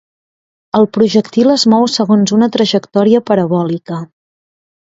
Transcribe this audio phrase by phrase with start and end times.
[0.79, 4.01] El projectil es mou segons una trajectòria parabòlica.